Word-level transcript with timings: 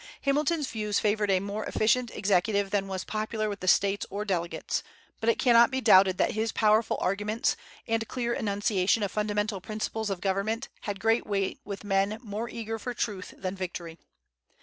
Hamilton's 0.21 0.67
views 0.67 0.97
favored 0.97 1.29
a 1.29 1.39
more 1.39 1.63
efficient 1.65 2.09
executive 2.09 2.71
than 2.71 2.87
was 2.87 3.03
popular 3.03 3.47
with 3.49 3.59
the 3.59 3.67
States 3.67 4.03
or 4.09 4.25
delegates; 4.25 4.81
but 5.19 5.29
it 5.29 5.37
cannot 5.37 5.69
be 5.69 5.79
doubted 5.79 6.17
that 6.17 6.31
his 6.31 6.51
powerful 6.51 6.97
arguments, 6.99 7.55
and 7.87 8.07
clear 8.07 8.33
enunciation 8.33 9.03
of 9.03 9.11
fundamental 9.11 9.61
principles 9.61 10.09
of 10.09 10.19
government 10.19 10.69
had 10.89 10.99
great 10.99 11.27
weight 11.27 11.59
with 11.63 11.83
men 11.83 12.17
more 12.23 12.49
eager 12.49 12.79
for 12.79 12.95
truth 12.95 13.35
than 13.37 13.55
victory. 13.55 13.99